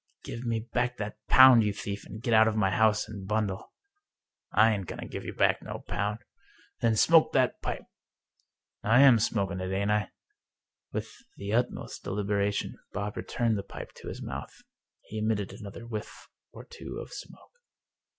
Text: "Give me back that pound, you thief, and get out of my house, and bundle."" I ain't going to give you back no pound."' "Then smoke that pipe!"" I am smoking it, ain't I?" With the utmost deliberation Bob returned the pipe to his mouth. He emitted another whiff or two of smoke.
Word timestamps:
"Give 0.23 0.43
me 0.47 0.59
back 0.61 0.97
that 0.97 1.19
pound, 1.27 1.63
you 1.63 1.71
thief, 1.71 2.07
and 2.07 2.23
get 2.23 2.33
out 2.33 2.47
of 2.47 2.55
my 2.55 2.71
house, 2.71 3.07
and 3.07 3.27
bundle."" 3.27 3.71
I 4.51 4.71
ain't 4.73 4.87
going 4.87 4.97
to 5.01 5.07
give 5.07 5.23
you 5.23 5.31
back 5.35 5.61
no 5.61 5.83
pound."' 5.87 6.17
"Then 6.81 6.95
smoke 6.95 7.33
that 7.33 7.61
pipe!"" 7.61 7.83
I 8.83 9.01
am 9.01 9.19
smoking 9.19 9.59
it, 9.59 9.71
ain't 9.71 9.91
I?" 9.91 10.09
With 10.91 11.11
the 11.37 11.53
utmost 11.53 12.03
deliberation 12.03 12.79
Bob 12.91 13.15
returned 13.15 13.59
the 13.59 13.63
pipe 13.63 13.93
to 13.97 14.07
his 14.07 14.23
mouth. 14.23 14.63
He 15.01 15.19
emitted 15.19 15.53
another 15.53 15.85
whiff 15.85 16.27
or 16.51 16.65
two 16.67 16.97
of 16.99 17.13
smoke. 17.13 17.59